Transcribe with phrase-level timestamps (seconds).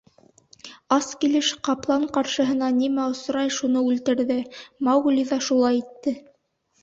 [0.95, 4.37] Ас килеш ҡаплан ҡаршыһына нимә осрай, шуны үлтерҙе,
[4.87, 6.15] Маугли ҙа шулай итте...